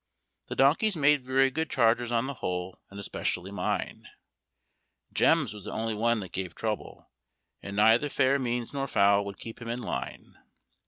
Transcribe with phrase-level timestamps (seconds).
[0.47, 4.07] The donkeys made very good chargers on the whole, and especially mine;
[5.13, 7.11] Jem's was the only one that gave trouble,
[7.61, 10.39] and neither fair means nor foul would keep him in line.